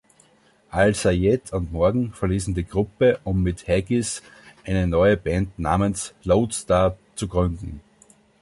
Al-Sayed 0.71 1.53
und 1.53 1.71
Morgan 1.71 2.11
verließen 2.11 2.55
die 2.55 2.63
Gruppe, 2.67 3.19
um 3.23 3.43
mit 3.43 3.67
Haggis 3.67 4.23
eine 4.65 4.87
neue 4.87 5.15
Band 5.15 5.59
namens 5.59 6.15
Lodestar 6.23 6.97
zu 7.13 7.27
gründen. 7.27 7.81